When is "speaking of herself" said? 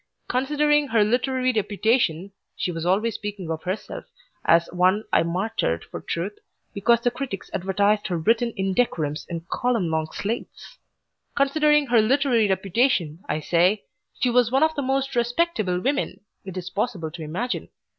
3.13-4.03